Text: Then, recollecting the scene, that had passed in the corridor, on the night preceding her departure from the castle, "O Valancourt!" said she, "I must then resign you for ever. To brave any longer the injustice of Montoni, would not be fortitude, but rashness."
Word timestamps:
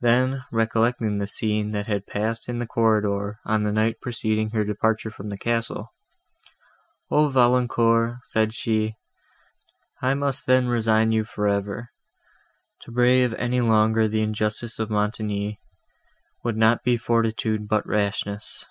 Then, 0.00 0.46
recollecting 0.50 1.18
the 1.18 1.26
scene, 1.26 1.72
that 1.72 1.86
had 1.86 2.06
passed 2.06 2.48
in 2.48 2.60
the 2.60 2.66
corridor, 2.66 3.40
on 3.44 3.62
the 3.62 3.72
night 3.72 4.00
preceding 4.00 4.48
her 4.52 4.64
departure 4.64 5.10
from 5.10 5.28
the 5.28 5.36
castle, 5.36 5.92
"O 7.10 7.28
Valancourt!" 7.28 8.20
said 8.22 8.54
she, 8.54 8.94
"I 10.00 10.14
must 10.14 10.46
then 10.46 10.68
resign 10.68 11.12
you 11.12 11.24
for 11.24 11.46
ever. 11.46 11.90
To 12.84 12.90
brave 12.90 13.34
any 13.34 13.60
longer 13.60 14.08
the 14.08 14.22
injustice 14.22 14.78
of 14.78 14.88
Montoni, 14.88 15.60
would 16.42 16.56
not 16.56 16.82
be 16.82 16.96
fortitude, 16.96 17.68
but 17.68 17.86
rashness." 17.86 18.64